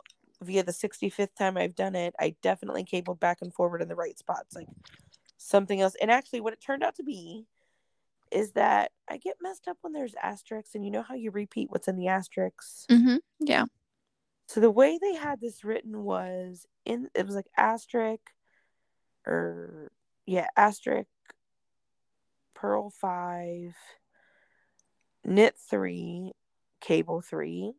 [0.42, 3.96] via the 65th time I've done it, I definitely cabled back and forward in the
[3.96, 4.56] right spots.
[4.56, 4.68] Like,
[5.38, 5.96] something else.
[6.02, 7.46] And actually, what it turned out to be
[8.32, 11.70] is that I get messed up when there's asterisks, and you know how you repeat
[11.70, 12.86] what's in the asterisks.
[12.90, 13.18] Mm-hmm.
[13.40, 13.66] Yeah.
[14.48, 18.32] So the way they had this written was in it was like asterisk,
[19.26, 19.92] or
[20.26, 21.10] yeah, asterisk,
[22.56, 23.76] purl five,
[25.26, 26.32] knit three,
[26.82, 27.74] cable three,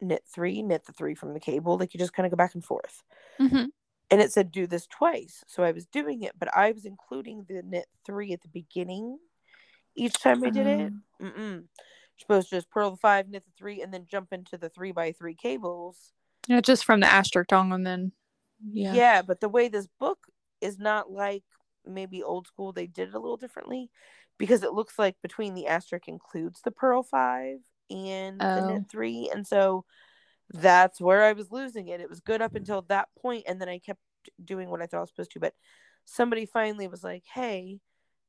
[0.00, 1.78] knit three, knit the three from the cable.
[1.78, 3.02] Like you just kind of go back and forth.
[3.40, 3.66] Mm-hmm.
[4.10, 5.44] And it said do this twice.
[5.46, 9.18] So I was doing it, but I was including the knit three at the beginning
[9.98, 10.80] each time I did it.
[10.86, 11.02] Um.
[11.20, 11.52] Mm-mm.
[11.52, 14.68] You're supposed to just purl the five, knit the three, and then jump into the
[14.68, 16.12] three by three cables.
[16.46, 18.12] Yeah, just from the asterisk tongue and then
[18.72, 18.94] yeah.
[18.94, 20.18] Yeah, but the way this book
[20.60, 21.44] is not like
[21.86, 23.90] maybe old school, they did it a little differently
[24.36, 27.58] because it looks like between the asterisk includes the purl five
[27.90, 28.66] and the Oh.
[28.74, 29.30] knit three.
[29.32, 29.84] And so
[30.50, 32.00] that's where I was losing it.
[32.00, 34.00] It was good up until that point, and then I kept
[34.44, 35.40] doing what I thought I was supposed to.
[35.40, 35.54] But
[36.04, 37.78] somebody finally was like, hey,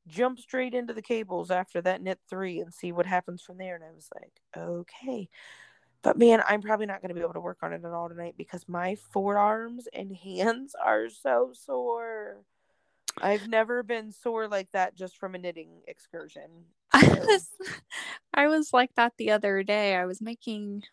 [0.10, 3.76] jump straight into the cables after that knit three and see what happens from there.
[3.76, 5.30] And I was like, okay.
[6.02, 8.10] But man, I'm probably not going to be able to work on it at all
[8.10, 12.38] tonight because my forearms and hands are so sore.
[13.22, 16.50] I've never been sore like that just from a knitting excursion.
[16.94, 17.50] I was
[18.34, 19.96] I was like that the other day.
[19.96, 20.84] I was making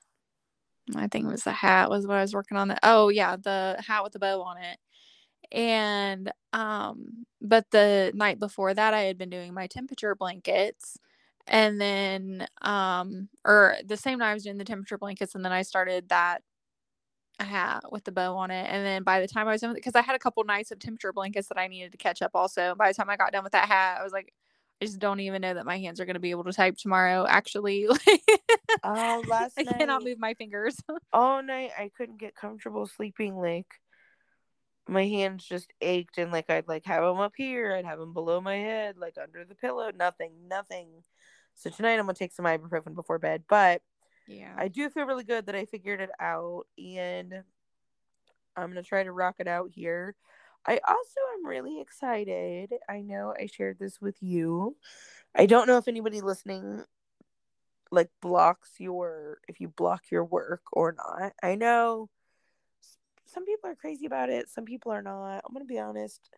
[0.94, 2.68] I think it was the hat was what I was working on.
[2.68, 4.78] The, oh yeah, the hat with the bow on it.
[5.52, 10.98] And um but the night before that I had been doing my temperature blankets
[11.46, 15.52] and then um or the same night I was doing the temperature blankets and then
[15.52, 16.42] I started that
[17.38, 19.94] hat with the bow on it and then by the time I was done because
[19.94, 22.74] I had a couple nights of temperature blankets that I needed to catch up also.
[22.74, 24.32] By the time I got done with that hat, I was like
[24.80, 26.76] I just don't even know that my hands are going to be able to type
[26.76, 27.24] tomorrow.
[27.26, 27.88] Actually,
[28.84, 30.76] Oh, last night I cannot move my fingers.
[31.12, 33.36] all night I couldn't get comfortable sleeping.
[33.36, 33.66] Like
[34.88, 38.12] my hands just ached, and like I'd like have them up here, I'd have them
[38.12, 39.90] below my head, like under the pillow.
[39.96, 40.88] Nothing, nothing.
[41.54, 43.82] So tonight I'm gonna take some ibuprofen before bed, but
[44.28, 44.54] yeah.
[44.56, 47.42] I do feel really good that I figured it out, and
[48.56, 50.14] I'm gonna try to rock it out here.
[50.66, 52.72] I also am really excited.
[52.88, 54.76] I know I shared this with you.
[55.34, 56.84] I don't know if anybody listening
[57.92, 61.32] like blocks your if you block your work or not.
[61.42, 62.08] I know
[63.26, 65.42] some people are crazy about it, some people are not.
[65.44, 66.30] I'm going to be honest.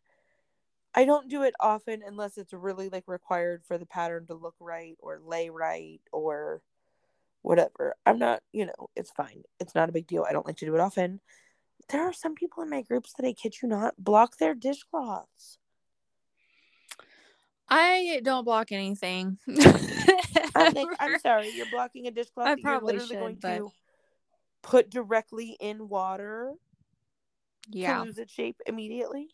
[0.94, 4.54] I don't do it often unless it's really like required for the pattern to look
[4.58, 6.62] right or lay right or
[7.42, 7.94] whatever.
[8.04, 9.42] I'm not, you know, it's fine.
[9.60, 10.26] It's not a big deal.
[10.28, 11.20] I don't like to do it often.
[11.90, 15.58] There are some people in my groups that I kid you not block their dishcloths.
[17.68, 19.38] I don't block anything.
[20.54, 23.40] I'm like, I'm sorry, you're blocking a dishcloth I that you're probably literally going should,
[23.42, 23.72] but- to
[24.62, 26.54] put directly in water
[27.70, 27.98] yeah.
[27.98, 29.28] to lose its shape immediately.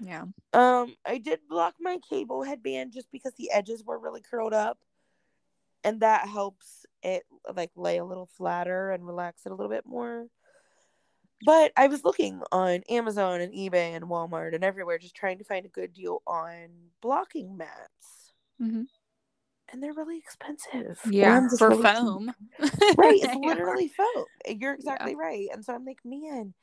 [0.00, 0.24] Yeah.
[0.52, 4.78] Um, I did block my cable headband just because the edges were really curled up,
[5.84, 9.86] and that helps it like lay a little flatter and relax it a little bit
[9.86, 10.26] more.
[11.44, 15.44] But I was looking on Amazon and eBay and Walmart and everywhere, just trying to
[15.44, 16.68] find a good deal on
[17.00, 18.82] blocking mats, hmm
[19.70, 20.98] and they're really expensive.
[21.10, 21.46] Yeah.
[21.58, 22.34] For really foam.
[22.96, 26.54] right it's literally foam you're exactly right and so i'm like man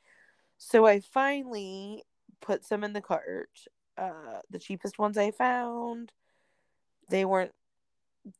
[0.58, 2.02] so i finally
[2.40, 3.50] put some in the cart
[3.98, 6.12] uh the cheapest ones i found.
[7.08, 7.52] They weren't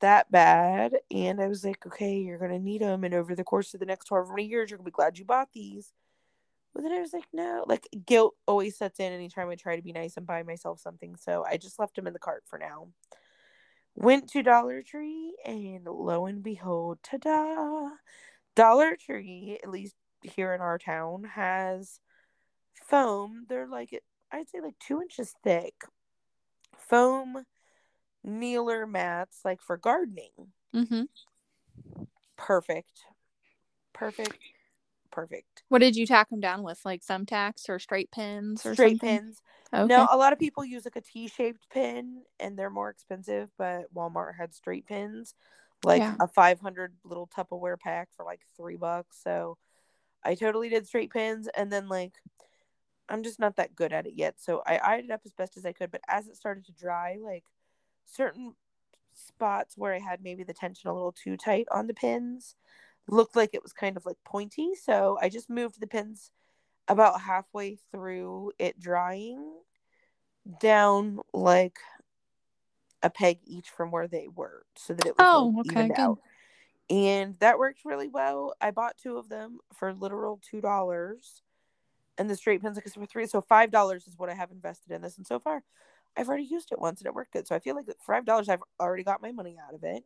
[0.00, 3.72] that bad and i was like okay you're gonna need them and over the course
[3.72, 5.92] of the next 12 years you're gonna be glad you bought these.
[6.74, 9.82] But then i was like no like guilt always sets in anytime i try to
[9.82, 12.58] be nice and buy myself something so i just left them in the cart for
[12.58, 12.88] now.
[13.94, 17.88] Went to Dollar Tree and lo and behold, ta-da!
[18.54, 21.98] Dollar Tree, at least here in our town, has
[22.84, 23.46] foam.
[23.48, 25.74] They're like I'd say like two inches thick.
[26.76, 27.44] Foam
[28.24, 30.52] kneeler mats, like for gardening.
[30.72, 31.02] hmm
[32.36, 33.04] Perfect.
[33.92, 34.38] Perfect.
[35.10, 35.62] Perfect.
[35.68, 36.80] What did you tack them down with?
[36.84, 39.18] Like thumbtacks or straight pins or Straight something?
[39.18, 39.42] pins.
[39.72, 39.86] Okay.
[39.86, 43.48] No, a lot of people use like a T-shaped pin, and they're more expensive.
[43.56, 45.34] But Walmart had straight pins,
[45.82, 46.14] like Yeah.
[46.20, 49.18] a 500 little Tupperware pack for like three bucks.
[49.22, 49.56] So
[50.22, 52.12] I totally did straight pins, and then like
[53.08, 54.34] I'm just not that good at it yet.
[54.38, 55.90] So I eyed it up as best as I could.
[55.90, 57.44] But as it started to dry, like
[58.04, 58.54] certain
[59.14, 62.56] spots where I had maybe the tension a little too tight on the pins
[63.08, 64.74] looked like it was kind of like pointy.
[64.74, 66.30] So I just moved the pins
[66.88, 69.52] about halfway through it drying
[70.60, 71.78] down like
[73.02, 75.92] a peg each from where they were so that it was Oh, like, okay, evened
[75.92, 76.02] good.
[76.02, 76.18] out.
[76.88, 78.54] And that worked really well.
[78.60, 81.42] I bought two of them for literal two dollars.
[82.18, 83.26] And the straight pins, like for three.
[83.26, 85.18] So five dollars is what I have invested in this.
[85.18, 85.62] And so far,
[86.16, 87.46] I've already used it once and it worked good.
[87.46, 90.02] So I feel like for five dollars, I've already got my money out of it.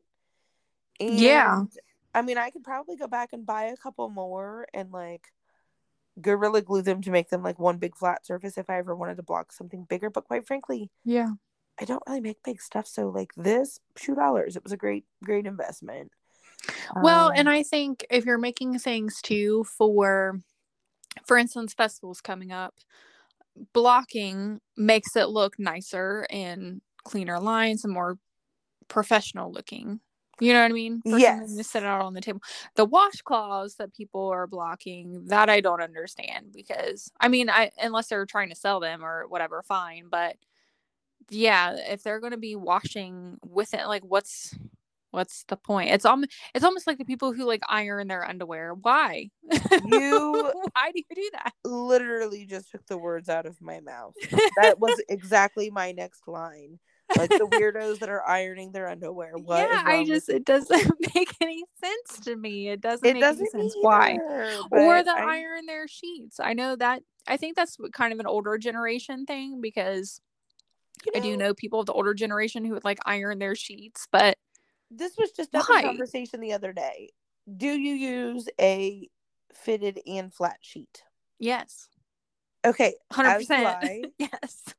[0.99, 1.64] And Yeah.
[2.12, 5.29] I mean, I could probably go back and buy a couple more and like
[6.20, 9.16] gorilla glue them to make them like one big flat surface if I ever wanted
[9.16, 10.11] to block something bigger.
[10.11, 11.31] But quite frankly, Yeah.
[11.81, 12.87] I don't really make big stuff.
[12.88, 14.57] So like this, two dollars.
[14.57, 16.11] It was a great, great investment.
[16.96, 20.40] Well, Um, and I think if you're making things too for
[21.31, 22.75] for instance festivals coming up,
[23.73, 28.19] blocking makes it look nicer and cleaner lines and more
[28.88, 30.01] professional looking.
[30.40, 31.05] You know what I mean?
[31.09, 31.64] For something to Yes.
[31.64, 32.40] sit out on the table.
[32.75, 38.09] The washcloths that people are blocking, that I don't understand because I mean, I unless
[38.09, 40.07] they're trying to sell them or whatever, fine.
[40.11, 40.35] But
[41.31, 44.57] yeah, if they're going to be washing with it, like what's
[45.11, 45.90] what's the point?
[45.90, 48.75] It's almost it's almost like the people who like iron their underwear.
[48.75, 49.31] Why?
[49.85, 51.53] You- why do you do that?
[51.64, 54.14] literally just took the words out of my mouth.
[54.61, 56.79] That was exactly my next line.
[57.16, 59.33] Like the weirdos that are ironing their underwear.
[59.35, 62.68] What yeah, I just it doesn't make any sense to me.
[62.68, 64.18] It doesn't it make doesn't any sense either, why.
[64.70, 66.38] Or the I- iron their sheets.
[66.38, 70.20] I know that I think that's kind of an older generation thing because
[71.05, 74.07] you I do know people of the older generation who would like iron their sheets,
[74.12, 74.37] but
[74.90, 77.11] this was just a conversation the other day.
[77.57, 79.09] Do you use a
[79.53, 81.03] fitted and flat sheet?
[81.38, 81.88] yes,
[82.64, 83.66] Okay, hundred as do percent.
[83.66, 84.03] I.
[84.18, 84.74] Yes.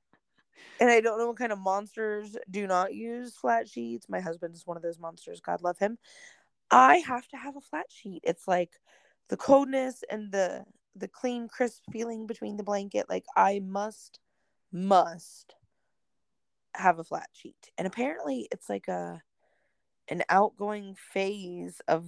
[0.80, 4.10] And I don't know what kind of monsters do not use flat sheets.
[4.10, 5.39] My husband is one of those monsters.
[5.39, 5.97] God love him.
[6.71, 8.21] I have to have a flat sheet.
[8.24, 8.71] It's like
[9.30, 10.63] the coldness and the
[10.95, 13.06] the clean, crisp feeling between the blanket.
[13.10, 14.19] Like I must,
[14.71, 15.56] must
[16.74, 17.69] have a flat sheet.
[17.78, 19.21] And apparently, it's like a
[20.12, 22.06] an outgoing phase of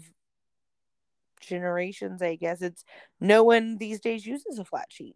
[1.40, 2.22] generations.
[2.22, 2.84] I guess it's
[3.20, 5.16] no one these days uses a flat sheet.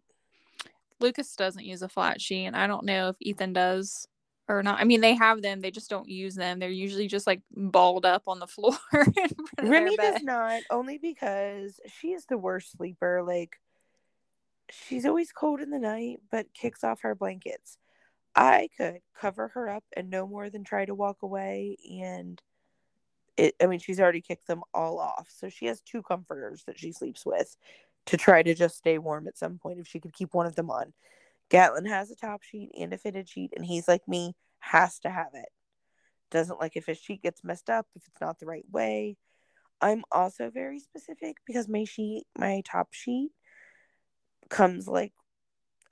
[0.98, 4.08] Lucas doesn't use a flat sheet, and I don't know if Ethan does
[4.48, 4.80] or not.
[4.80, 6.58] I mean, they have them, they just don't use them.
[6.58, 8.76] They're usually just like balled up on the floor.
[8.92, 9.18] in front
[9.58, 13.22] of their Remy does not, only because she is the worst sleeper.
[13.22, 13.56] Like,
[14.70, 17.78] she's always cold in the night, but kicks off her blankets.
[18.34, 21.76] I could cover her up and no more than try to walk away.
[22.02, 22.40] And
[23.38, 25.28] it, I mean, she's already kicked them all off.
[25.34, 27.56] So she has two comforters that she sleeps with
[28.06, 30.56] to try to just stay warm at some point if she could keep one of
[30.56, 30.92] them on.
[31.48, 35.10] Gatlin has a top sheet and a fitted sheet, and he's like me, has to
[35.10, 35.48] have it.
[36.30, 39.16] Doesn't like if his sheet gets messed up, if it's not the right way.
[39.80, 43.30] I'm also very specific because my sheet, my top sheet,
[44.50, 45.12] comes like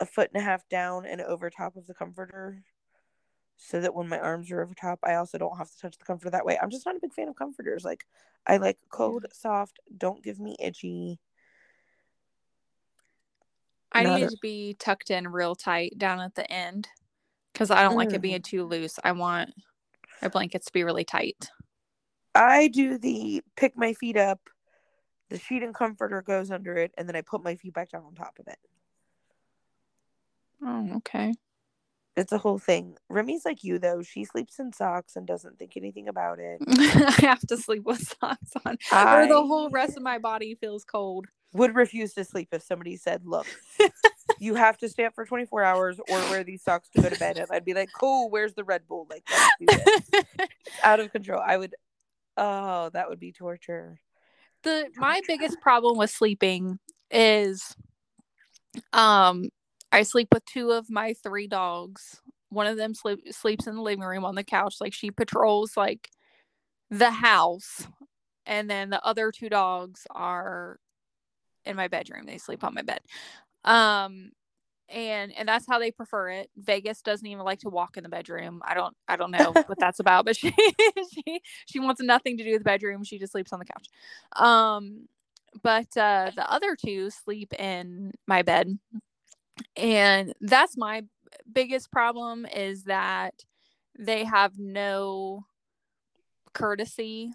[0.00, 2.62] a foot and a half down and over top of the comforter.
[3.56, 6.04] So that when my arms are over top, I also don't have to touch the
[6.04, 6.58] comforter that way.
[6.60, 7.84] I'm just not a big fan of comforters.
[7.84, 8.04] Like
[8.46, 11.18] I like cold, soft, don't give me itchy.
[13.92, 16.88] I Not need a- to be tucked in real tight down at the end
[17.52, 18.22] because I don't like it Mm.
[18.22, 18.98] being too loose.
[19.02, 19.54] I want
[20.20, 21.50] my blankets to be really tight.
[22.34, 24.40] I do the pick my feet up,
[25.30, 28.04] the sheet and comforter goes under it, and then I put my feet back down
[28.04, 28.58] on top of it.
[30.62, 31.32] Oh, okay.
[32.16, 32.96] It's a whole thing.
[33.10, 34.02] Remy's like you though.
[34.02, 36.62] She sleeps in socks and doesn't think anything about it.
[36.68, 40.84] I have to sleep with socks on, or the whole rest of my body feels
[40.84, 41.26] cold.
[41.52, 43.46] Would refuse to sleep if somebody said, "Look,
[44.38, 47.18] you have to stay up for 24 hours or wear these socks to go to
[47.18, 50.24] bed." And I'd be like, "Cool, where's the Red Bull?" Like, let's do this.
[50.38, 50.52] It's
[50.82, 51.42] out of control.
[51.44, 51.74] I would.
[52.38, 53.98] Oh, that would be torture.
[54.62, 56.78] the my biggest problem with sleeping
[57.10, 57.76] is
[58.92, 59.48] um
[59.96, 62.20] I sleep with two of my three dogs.
[62.50, 65.74] One of them sleep, sleeps in the living room on the couch like she patrols
[65.74, 66.10] like
[66.90, 67.88] the house
[68.44, 70.78] and then the other two dogs are
[71.64, 72.26] in my bedroom.
[72.26, 73.00] They sleep on my bed.
[73.64, 74.32] Um
[74.90, 76.50] and and that's how they prefer it.
[76.58, 78.60] Vegas doesn't even like to walk in the bedroom.
[78.66, 80.52] I don't I don't know what that's about, but she
[81.10, 83.02] she she wants nothing to do with the bedroom.
[83.02, 83.88] She just sleeps on the couch.
[84.36, 85.08] Um
[85.62, 88.78] but uh the other two sleep in my bed.
[89.76, 91.04] And that's my
[91.52, 93.44] biggest problem is that
[93.98, 95.46] they have no
[96.52, 97.32] courtesy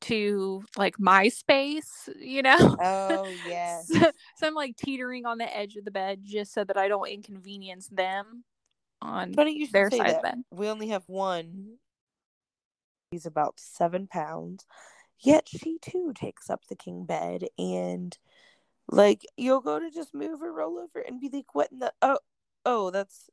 [0.00, 2.76] to like my space, you know?
[2.80, 3.88] Oh yes.
[3.88, 3.98] so,
[4.36, 7.08] so I'm like teetering on the edge of the bed just so that I don't
[7.08, 8.44] inconvenience them
[9.00, 10.22] on Funny you their say side of that.
[10.22, 10.44] bed.
[10.50, 11.78] We only have one.
[13.10, 14.66] He's about seven pounds.
[15.20, 18.16] Yet she too takes up the king bed and
[18.88, 21.92] like you'll go to just move or roll over and be like, what in the
[22.02, 22.18] oh
[22.64, 23.28] oh that's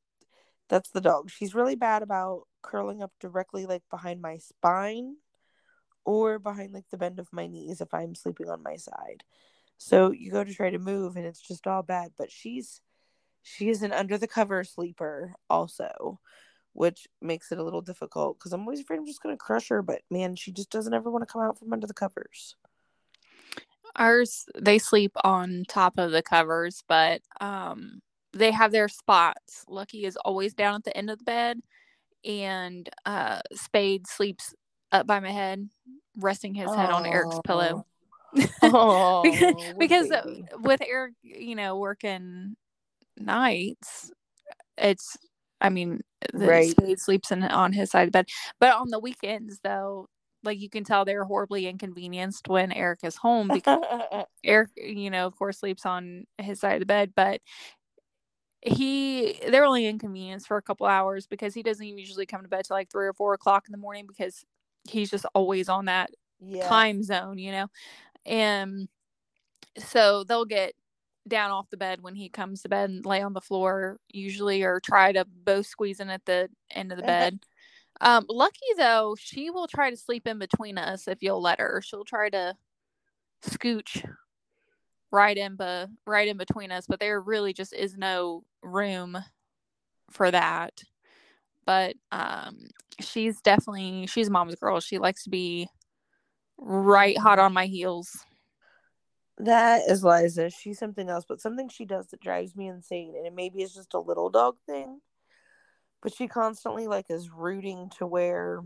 [0.69, 1.29] that's the dog.
[1.29, 5.17] She's really bad about curling up directly like behind my spine
[6.03, 9.23] or behind like the bend of my knees if I'm sleeping on my side.
[9.77, 12.11] So you go to try to move and it's just all bad.
[12.17, 12.81] But she's
[13.43, 16.19] she is an under the cover sleeper also,
[16.73, 19.81] which makes it a little difficult because I'm always afraid I'm just gonna crush her.
[19.81, 22.55] But man, she just doesn't ever want to come out from under the covers.
[23.97, 28.01] Ours they sleep on top of the covers, but um
[28.33, 29.63] they have their spots.
[29.67, 31.59] Lucky is always down at the end of the bed
[32.25, 34.53] and uh Spade sleeps
[34.91, 35.69] up by my head,
[36.17, 37.85] resting his head on Eric's pillow.
[38.61, 40.21] Oh, because uh,
[40.59, 42.55] with Eric, you know, working
[43.17, 44.11] nights,
[44.77, 45.17] it's
[45.61, 46.01] I mean,
[46.33, 46.69] the Right.
[46.71, 48.27] Spade sleeps in on his side of the bed.
[48.59, 50.07] But on the weekends though,
[50.45, 53.83] like you can tell they're horribly inconvenienced when Eric is home because
[54.43, 57.41] Eric, you know, of course, sleeps on his side of the bed, but
[58.61, 62.65] he they're only inconvenienced for a couple hours because he doesn't usually come to bed
[62.65, 64.43] till like three or four o'clock in the morning because
[64.89, 66.67] he's just always on that yeah.
[66.67, 67.67] time zone, you know.
[68.25, 68.87] And
[69.77, 70.73] so they'll get
[71.27, 74.63] down off the bed when he comes to bed and lay on the floor usually
[74.63, 77.39] or try to both squeeze in at the end of the bed.
[78.01, 81.81] Um Lucky though, she will try to sleep in between us if you'll let her.
[81.83, 82.55] She'll try to
[83.43, 84.05] scooch
[85.11, 89.17] right in be- right in between us, but there really just is no room
[90.11, 90.81] for that.
[91.65, 92.57] But um
[92.99, 94.79] she's definitely she's mom's girl.
[94.79, 95.67] She likes to be
[96.57, 98.25] right hot on my heels.
[99.37, 100.49] That is Liza.
[100.49, 103.73] She's something else, but something she does that drives me insane, and it maybe it's
[103.73, 105.01] just a little dog thing.
[106.05, 108.61] But she constantly like is rooting to where,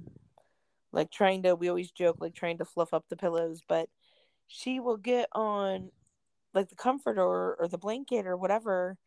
[0.91, 1.55] like trying to.
[1.55, 3.87] We always joke like trying to fluff up the pillows, but
[4.47, 5.89] she will get on,
[6.53, 8.97] like the comforter or, or the blanket or whatever,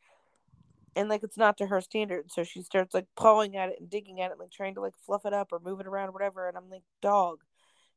[0.96, 2.32] and like it's not to her standard.
[2.32, 4.94] So she starts like pawing at it and digging at it, like trying to like
[5.04, 6.48] fluff it up or move it around or whatever.
[6.48, 7.40] And I'm like, dog.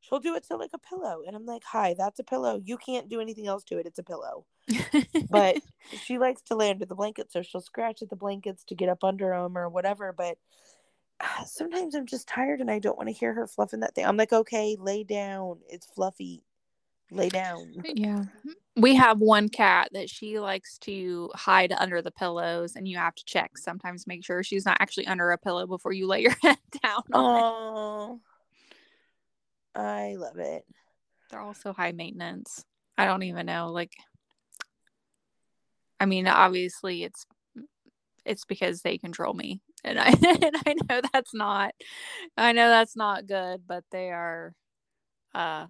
[0.07, 2.61] She'll do it to like a pillow, and I'm like, hi, that's a pillow.
[2.63, 3.85] You can't do anything else to it.
[3.85, 4.45] It's a pillow.
[5.29, 5.57] But
[6.03, 8.89] she likes to lay under the blanket, so she'll scratch at the blankets to get
[8.89, 10.13] up under them or whatever.
[10.13, 10.37] But
[11.21, 14.05] ah, sometimes I'm just tired and I don't want to hear her fluffing that thing.
[14.05, 15.59] I'm like, okay, lay down.
[15.69, 16.43] It's fluffy.
[17.11, 17.73] Lay down.
[17.83, 18.25] yeah.
[18.75, 23.15] We have one cat that she likes to hide under the pillows, and you have
[23.15, 26.35] to check sometimes, make sure she's not actually under a pillow before you lay your
[26.41, 27.03] head down.
[27.13, 27.43] on it.
[27.43, 28.19] Oh,
[29.75, 30.65] I love it.
[31.29, 32.63] They're also high maintenance.
[32.97, 33.71] I don't even know.
[33.71, 33.91] Like,
[35.99, 37.25] I mean, obviously, it's
[38.25, 41.73] it's because they control me, and I and I know that's not,
[42.37, 44.53] I know that's not good, but they are,
[45.33, 45.67] uh,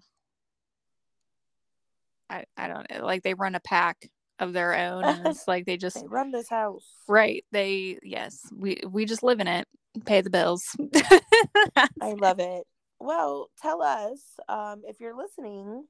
[2.29, 3.05] I I don't know.
[3.05, 6.31] Like they run a pack of their own, and it's like they just They run
[6.31, 6.85] this house.
[7.07, 7.43] right.
[7.51, 9.67] They yes, we we just live in it,
[10.05, 10.63] pay the bills.
[12.01, 12.65] I love it.
[13.05, 15.85] Well, tell us um, if you're listening.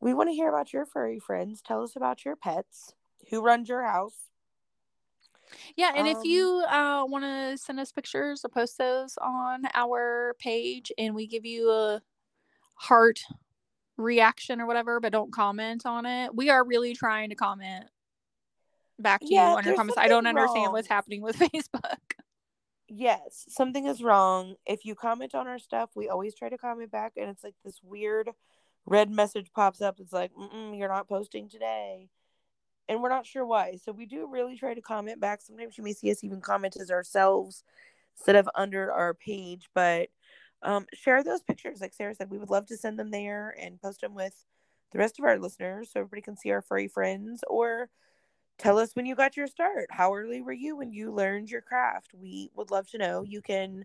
[0.00, 1.60] We want to hear about your furry friends.
[1.60, 2.94] Tell us about your pets.
[3.30, 4.14] Who runs your house?
[5.76, 9.64] Yeah, and if Um, you uh, want to send us pictures or post those on
[9.74, 12.02] our page and we give you a
[12.76, 13.18] heart
[13.96, 17.86] reaction or whatever, but don't comment on it, we are really trying to comment
[19.00, 19.98] back to Yeah, you on your comments.
[19.98, 21.98] I don't understand what's happening with Facebook.
[22.88, 24.54] Yes, something is wrong.
[24.66, 27.54] If you comment on our stuff, we always try to comment back, and it's like
[27.64, 28.30] this weird
[28.86, 30.00] red message pops up.
[30.00, 30.30] It's like,
[30.72, 32.08] you're not posting today.
[32.88, 33.76] And we're not sure why.
[33.76, 35.42] So we do really try to comment back.
[35.42, 37.62] Sometimes you may see us even comment as ourselves
[38.16, 39.68] instead of under our page.
[39.74, 40.08] But
[40.62, 41.82] um, share those pictures.
[41.82, 44.42] Like Sarah said, we would love to send them there and post them with
[44.92, 47.90] the rest of our listeners so everybody can see our furry friends or
[48.58, 49.86] tell us when you got your start.
[49.90, 52.12] How early were you when you learned your craft?
[52.14, 53.22] We would love to know.
[53.22, 53.84] You can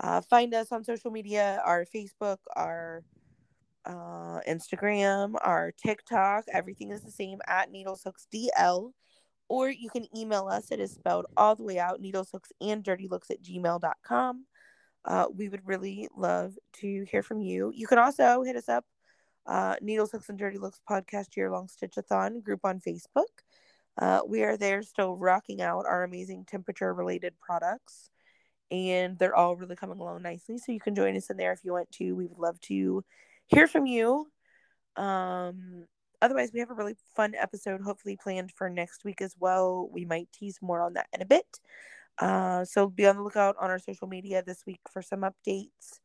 [0.00, 3.02] uh, find us on social media our Facebook, our
[3.84, 6.44] uh, Instagram, our TikTok.
[6.52, 8.92] Everything is the same at needleshooksdl.
[9.50, 10.70] Or you can email us.
[10.70, 14.44] It is spelled all the way out needleshooks and dirty looks at gmail.com.
[15.04, 17.72] Uh, we would really love to hear from you.
[17.74, 18.84] You can also hit us up,
[19.46, 23.24] uh, Needles, Hooks, and Dirty Looks podcast year long stitchathon group on Facebook.
[23.98, 28.10] Uh, we are there still rocking out our amazing temperature related products,
[28.70, 30.58] and they're all really coming along nicely.
[30.58, 32.14] So you can join us in there if you want to.
[32.14, 33.04] We would love to
[33.46, 34.26] hear from you.
[34.96, 35.86] Um,
[36.22, 39.88] otherwise, we have a really fun episode hopefully planned for next week as well.
[39.92, 41.46] We might tease more on that in a bit.
[42.18, 46.00] Uh, so be on the lookout on our social media this week for some updates.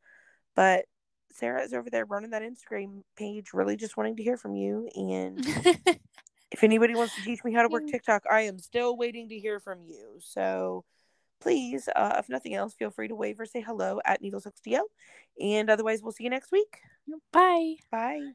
[0.56, 0.86] But
[1.32, 4.88] Sarah is over there running that Instagram page, really just wanting to hear from you.
[4.94, 5.44] And
[6.54, 9.36] if anybody wants to teach me how to work TikTok, I am still waiting to
[9.36, 10.20] hear from you.
[10.20, 10.84] So
[11.40, 14.84] please, uh, if nothing else, feel free to wave or say hello at Needles DL.
[15.40, 16.78] And otherwise, we'll see you next week.
[17.32, 17.74] Bye.
[17.90, 18.34] Bye.